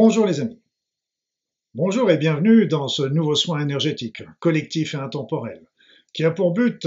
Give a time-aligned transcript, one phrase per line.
[0.00, 0.62] Bonjour les amis.
[1.74, 5.66] Bonjour et bienvenue dans ce nouveau soin énergétique, collectif et intemporel,
[6.12, 6.86] qui a pour but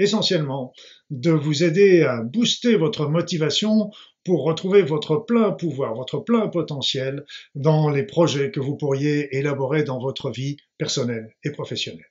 [0.00, 0.72] essentiellement
[1.10, 3.92] de vous aider à booster votre motivation
[4.24, 7.24] pour retrouver votre plein pouvoir, votre plein potentiel
[7.54, 12.10] dans les projets que vous pourriez élaborer dans votre vie personnelle et professionnelle.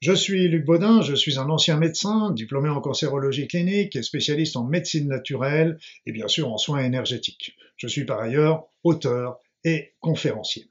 [0.00, 4.56] Je suis Luc Baudin, je suis un ancien médecin, diplômé en cancérologie clinique et spécialiste
[4.56, 7.56] en médecine naturelle et bien sûr en soins énergétiques.
[7.76, 10.70] Je suis par ailleurs auteur et conférencier.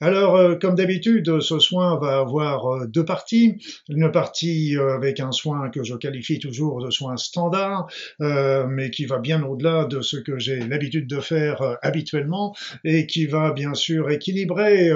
[0.00, 3.56] Alors, euh, comme d'habitude, ce soin va avoir euh, deux parties.
[3.88, 7.88] Une partie euh, avec un soin que je qualifie toujours de soin standard,
[8.20, 12.54] mais qui va bien au-delà de ce que j'ai l'habitude de faire habituellement
[12.84, 14.90] et qui va bien sûr équilibrer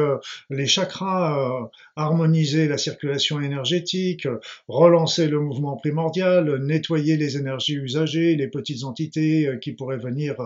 [0.50, 4.26] les chakras, harmoniser la circulation énergétique,
[4.68, 10.36] relancer le mouvement primordial, nettoyer les énergies usagées, les petites entités qui pourraient venir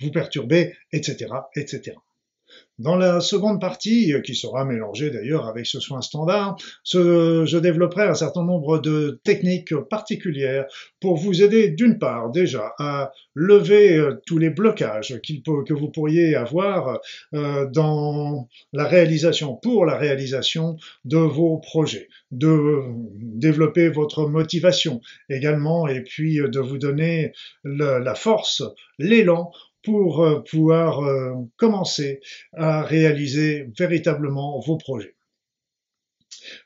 [0.00, 1.96] vous perturber, etc., etc.
[2.78, 8.14] Dans la seconde partie, qui sera mélangée d'ailleurs avec ce soin standard, je développerai un
[8.14, 10.66] certain nombre de techniques particulières
[11.00, 16.34] pour vous aider d'une part déjà à lever euh, tous les blocages que vous pourriez
[16.34, 16.98] avoir
[17.34, 25.86] euh, dans la réalisation, pour la réalisation de vos projets, de développer votre motivation également
[25.88, 27.32] et puis de vous donner
[27.64, 28.62] la force,
[28.98, 29.52] l'élan
[29.88, 32.20] pour euh, pouvoir euh, commencer
[32.52, 35.14] à réaliser véritablement vos projets.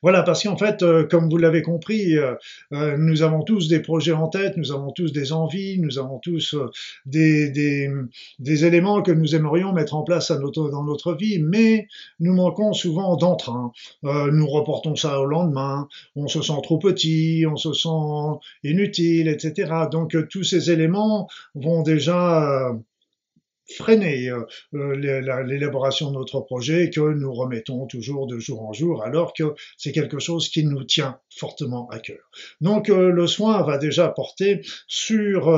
[0.03, 2.15] Voilà, parce qu'en fait, euh, comme vous l'avez compris,
[2.71, 6.57] nous avons tous des projets en tête, nous avons tous des envies, nous avons tous
[7.07, 7.89] des,
[8.41, 11.87] éléments que nous aimerions mettre en place dans notre vie, mais
[12.21, 13.73] nous manquons souvent d'entrain.
[14.03, 19.73] nous reportons ça au lendemain, on se sent trop petit, on se sent inutile, etc.
[19.91, 22.73] Donc tous ces éléments vont déjà
[23.71, 29.03] freiner euh, euh, l'élaboration de notre projet que nous remettons toujours de jour en jour
[29.03, 32.31] alors que c'est quelque chose qui nous tient fortement à cœur.
[32.61, 35.49] Donc euh, le soin va déjà porter sur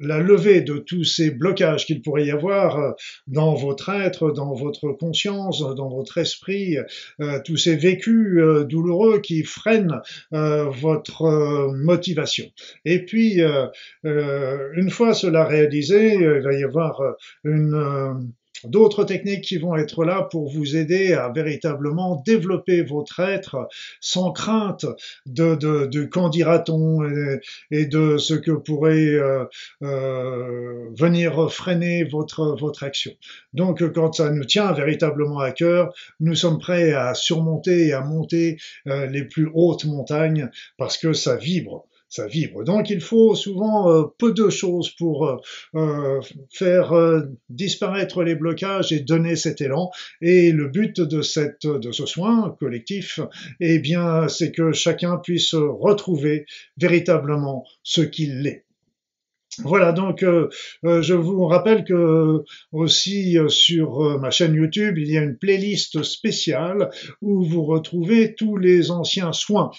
[0.00, 2.90] la levée de tous ces blocages qu'il pourrait y avoir euh,
[3.26, 6.76] dans votre être, dans votre conscience, dans votre esprit,
[7.20, 12.46] euh, tous ces vécus euh, douloureux qui freinent votre motivation.
[12.84, 13.40] Et puis,
[14.04, 17.00] une fois cela réalisé, il va y avoir
[17.44, 18.32] une
[18.64, 23.68] d'autres techniques qui vont être là pour vous aider à véritablement développer votre être
[24.00, 24.86] sans crainte
[25.26, 27.02] de, de, de qu'en dira-t-on
[27.70, 29.44] et, de ce que pourrait euh,
[29.82, 33.12] euh, venir freiner votre, votre action.
[33.52, 38.00] Donc quand ça nous tient véritablement à cœur, nous sommes prêts à surmonter et à
[38.00, 41.86] monter euh, les plus hautes montagnes parce que ça vibre
[42.64, 45.36] Donc il faut souvent euh, peu de choses pour euh,
[45.74, 46.92] euh, faire
[47.48, 49.90] disparaître les blocages et donner cet élan.
[50.22, 53.20] Et le but de, cette, de ce soin collectif,
[53.60, 56.46] eh bien, c'est que chacun puisse retrouver
[56.76, 58.65] véritablement ce qu'il est.
[59.62, 60.48] Voilà, donc euh,
[60.84, 65.36] euh, je vous rappelle que aussi euh, sur ma chaîne YouTube, il y a une
[65.36, 66.90] playlist spéciale
[67.22, 69.70] où vous retrouvez tous les anciens soins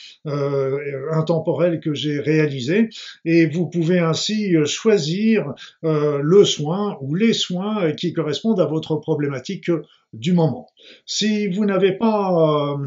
[1.11, 2.89] intemporels que j'ai réalisés
[3.25, 9.71] et vous pouvez ainsi choisir le soin ou les soins qui correspondent à votre problématique
[10.13, 10.67] du moment.
[11.05, 12.77] Si vous n'avez pas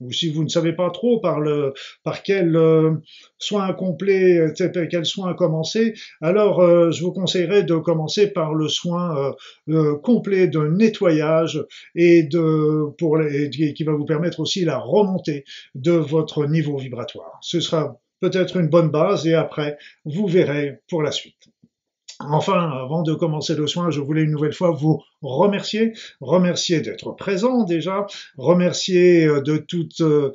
[0.00, 2.94] ou si vous ne savez pas trop par, le, par quel euh,
[3.38, 8.68] soin complet, euh, quel soin commencer, alors euh, je vous conseillerais de commencer par le
[8.68, 9.34] soin
[10.02, 15.44] complet de nettoyage et de pour les, qui va vous permettre aussi la remontée
[15.74, 17.38] de votre niveau vibratoire.
[17.42, 21.48] Ce sera peut-être une bonne base et après vous verrez pour la suite.
[22.28, 27.12] Enfin, avant de commencer le soin, je voulais une nouvelle fois vous remercier, remercier d'être
[27.12, 30.32] présent déjà, remercier euh, de toutes euh,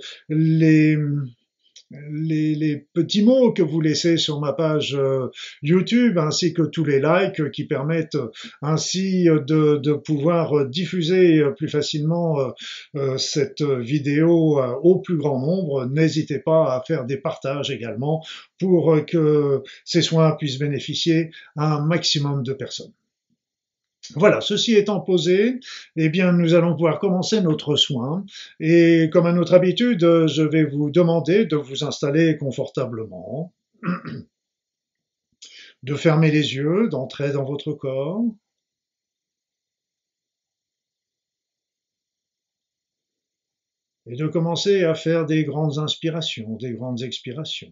[1.92, 5.28] les petits mots que vous laissez sur ma page euh,
[5.62, 8.18] YouTube, ainsi que tous les likes qui permettent
[8.62, 12.38] ainsi de, de pouvoir diffuser plus facilement
[13.18, 15.86] cette vidéo au plus grand nombre.
[15.86, 18.26] N'hésitez pas à faire des partages également
[18.60, 22.94] pour que ces soins puissent bénéficier à un maximum de personnes.
[24.16, 25.60] Voilà, ceci étant posé,
[25.96, 28.26] eh bien, nous allons pouvoir commencer notre soin.
[28.60, 33.54] Et comme à notre habitude, je vais vous demander de vous installer confortablement,
[35.84, 38.24] de fermer les yeux, d'entrer dans votre corps.
[44.08, 47.72] Et de commencer à faire des grandes inspirations, des grandes expirations.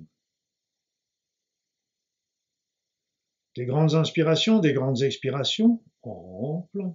[3.55, 6.93] Des grandes inspirations, des grandes expirations, ample,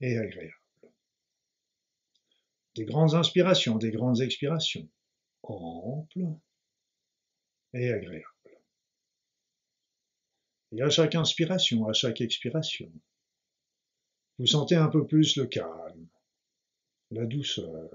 [0.00, 0.54] et agréable.
[2.76, 4.88] Des grandes inspirations, des grandes expirations,
[5.42, 6.26] amples
[7.74, 8.24] et agréables.
[10.72, 12.92] Et à chaque inspiration, à chaque expiration,
[14.38, 16.08] vous sentez un peu plus le calme,
[17.10, 17.90] la douceur,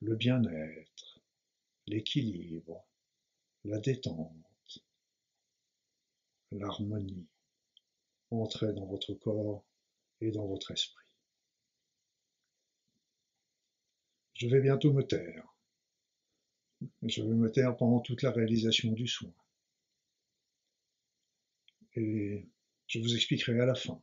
[0.00, 1.20] le bien-être,
[1.86, 2.84] l'équilibre,
[3.64, 4.49] la détente,
[6.52, 7.26] l'harmonie
[8.30, 9.64] entrer dans votre corps
[10.20, 11.06] et dans votre esprit.
[14.34, 15.46] Je vais bientôt me taire.
[17.02, 19.34] Je vais me taire pendant toute la réalisation du soin.
[21.94, 22.48] Et
[22.86, 24.00] je vous expliquerai à la fin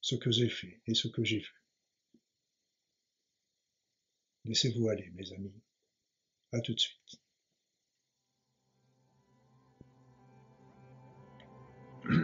[0.00, 1.64] ce que j'ai fait et ce que j'ai vu.
[4.44, 5.62] Laissez-vous aller, mes amis.
[6.52, 7.23] À tout de suite.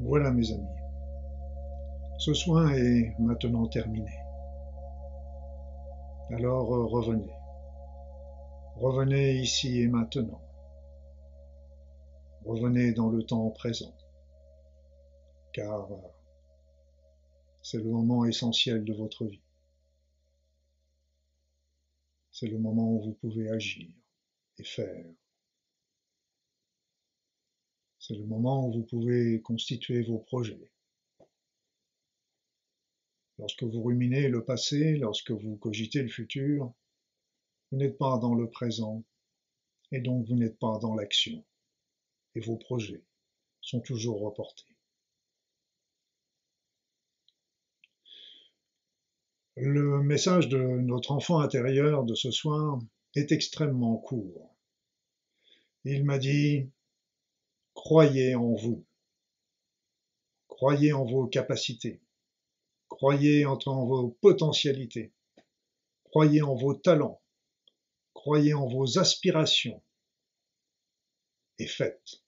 [0.00, 0.64] Voilà mes amis.
[2.18, 4.10] Ce soin est maintenant terminé.
[6.30, 7.32] Alors euh, revenez.
[8.76, 10.40] Revenez ici et maintenant.
[12.44, 13.92] Revenez dans le temps présent.
[15.52, 16.17] Car euh,
[17.70, 19.42] c'est le moment essentiel de votre vie.
[22.32, 23.90] C'est le moment où vous pouvez agir
[24.56, 25.04] et faire.
[27.98, 30.72] C'est le moment où vous pouvez constituer vos projets.
[33.38, 36.72] Lorsque vous ruminez le passé, lorsque vous cogitez le futur,
[37.70, 39.04] vous n'êtes pas dans le présent
[39.92, 41.44] et donc vous n'êtes pas dans l'action.
[42.34, 43.04] Et vos projets
[43.60, 44.77] sont toujours reportés.
[49.60, 52.78] Le message de notre enfant intérieur de ce soir
[53.16, 54.54] est extrêmement court.
[55.84, 56.70] Il m'a dit
[57.74, 58.86] Croyez en vous.
[60.46, 62.00] Croyez en vos capacités.
[62.88, 65.12] Croyez en vos potentialités.
[66.04, 67.20] Croyez en vos talents.
[68.14, 69.82] Croyez en vos aspirations.
[71.58, 72.22] Et faites.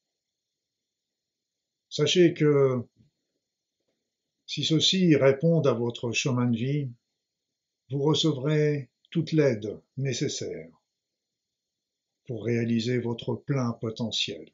[1.91, 2.85] Sachez que
[4.47, 6.91] si ceux-ci répondent à votre chemin de vie,
[7.91, 10.71] vous recevrez toute l'aide nécessaire
[12.27, 14.51] pour réaliser votre plein potentiel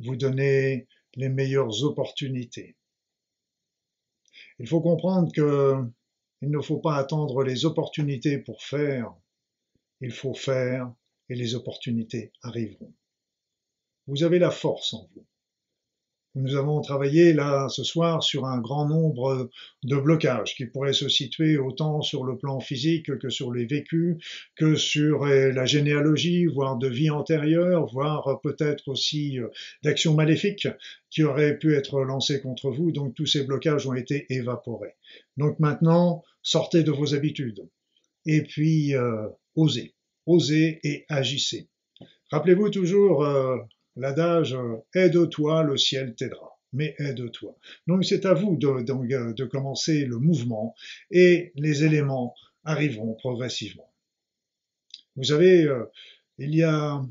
[0.00, 2.76] vous donner les meilleures opportunités.
[4.58, 5.76] Il faut comprendre que
[6.42, 9.14] il ne faut pas attendre les opportunités pour faire,
[10.00, 10.90] il faut faire
[11.28, 12.94] et les opportunités arriveront.
[14.06, 15.26] Vous avez la force en vous.
[16.36, 19.50] Nous avons travaillé là ce soir sur un grand nombre
[19.82, 24.16] de blocages qui pourraient se situer autant sur le plan physique que sur les vécus,
[24.54, 29.48] que sur euh, la généalogie, voire de vie antérieure, voire peut-être aussi euh,
[29.82, 30.68] d'actions maléfiques
[31.10, 32.92] qui auraient pu être lancées contre vous.
[32.92, 34.94] Donc tous ces blocages ont été évaporés.
[35.36, 37.68] Donc maintenant, sortez de vos habitudes
[38.24, 39.94] et puis euh, osez,
[40.26, 41.68] osez et agissez.
[42.30, 43.24] Rappelez-vous toujours
[44.00, 44.56] L'adage
[44.94, 46.58] aide-toi, le ciel t'aidera.
[46.72, 47.54] Mais aide-toi.
[47.86, 50.74] Donc c'est à vous de, de, de commencer le mouvement
[51.10, 52.34] et les éléments
[52.64, 53.92] arriveront progressivement.
[55.16, 55.84] Vous savez, euh,
[56.38, 57.02] il y a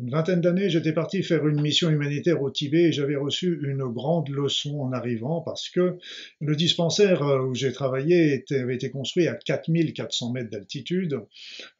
[0.00, 3.84] une vingtaine d'années, j'étais parti faire une mission humanitaire au Tibet et j'avais reçu une
[3.84, 5.98] grande leçon en arrivant parce que
[6.40, 11.20] le dispensaire euh, où j'ai travaillé avait été construit à 4400 mètres d'altitude,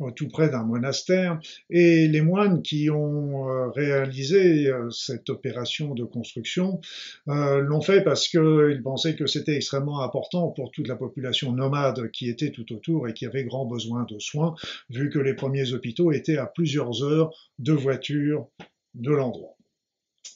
[0.03, 6.05] euh, tout près d'un monastère, et les moines qui ont euh, réalisé cette opération de
[6.05, 6.81] construction
[7.27, 12.29] l'ont fait parce qu'ils pensaient que c'était extrêmement important pour toute la population nomade qui
[12.29, 14.55] était tout autour et qui avait grand besoin de soins,
[14.91, 19.57] vu que les premiers hôpitaux étaient à plusieurs heures de voiture de l'endroit.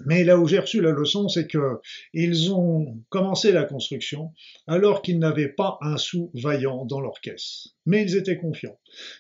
[0.07, 1.79] Mais là où j'ai reçu la leçon, c'est que
[2.13, 4.33] ils ont commencé la construction
[4.67, 7.69] alors qu'ils n'avaient pas un sou vaillant dans leur caisse.
[7.87, 8.79] Mais ils étaient confiants.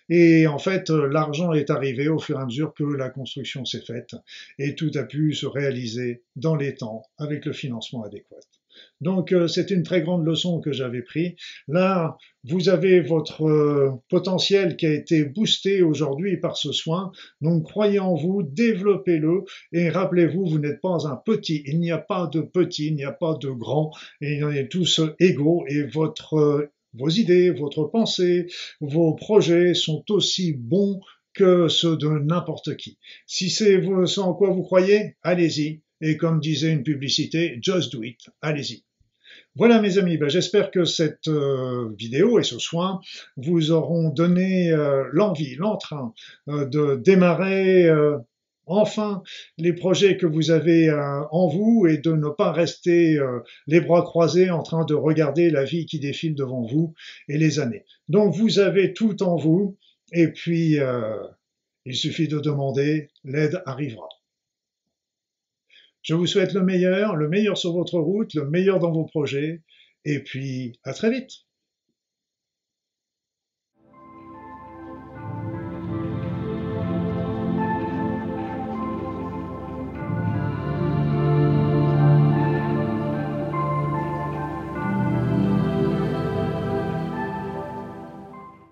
[0.09, 3.85] Et en fait, l'argent est arrivé au fur et à mesure que la construction s'est
[3.85, 4.17] faite
[4.59, 8.37] et tout a pu se réaliser dans les temps avec le financement adéquat.
[9.01, 11.37] Donc euh, c'est une très grande leçon que j'avais pris.
[11.69, 17.13] Là, vous avez votre euh, potentiel qui a été boosté aujourd'hui par ce soin.
[17.41, 21.63] Donc croyez en vous, développez-le et rappelez-vous, vous n'êtes pas un petit.
[21.67, 23.91] Il n'y a pas de petit, il n'y a pas de grand.
[24.21, 25.87] Et on est tous égaux et
[26.33, 28.47] euh, vos idées, votre pensée,
[28.81, 31.01] vos projets sont aussi bons
[31.35, 32.99] que ceux de n'importe qui.
[33.27, 38.03] Si c'est ce en quoi vous croyez, allez-y, et comme disait une publicité, just do
[38.03, 38.85] it, allez-y.
[39.57, 43.01] Voilà mes amis, ben, j'espère que cette euh, vidéo et ce soin
[43.37, 46.13] vous auront donné euh, l'envie, l'entrain
[46.49, 47.89] euh, de démarrer
[48.67, 49.23] enfin
[49.59, 50.91] les projets que vous avez
[51.31, 53.19] en vous et de ne pas rester
[53.67, 56.95] les bras croisés en train de regarder la vie qui défile devant vous
[57.29, 57.85] et les années.
[58.09, 59.77] Donc vous avez tout en vous
[60.13, 60.79] et puis
[61.85, 64.09] il suffit de demander, l'aide arrivera.
[66.05, 69.63] Je vous souhaite le meilleur, le meilleur sur votre route, le meilleur dans vos projets,
[70.05, 71.31] et puis à très vite.